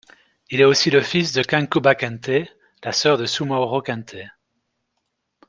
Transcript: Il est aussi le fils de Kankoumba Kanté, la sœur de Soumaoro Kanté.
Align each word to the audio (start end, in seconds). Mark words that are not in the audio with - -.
Il 0.49 0.59
est 0.59 0.63
aussi 0.65 0.89
le 0.89 1.01
fils 1.01 1.31
de 1.31 1.43
Kankoumba 1.43 1.93
Kanté, 1.93 2.49
la 2.83 2.91
sœur 2.91 3.19
de 3.19 3.27
Soumaoro 3.27 3.83
Kanté. 3.83 4.25